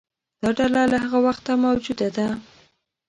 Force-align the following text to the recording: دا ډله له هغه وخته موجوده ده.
دا 0.41 0.49
ډله 0.57 0.83
له 0.91 0.97
هغه 1.03 1.19
وخته 1.27 1.51
موجوده 1.65 2.07
ده. 2.15 2.27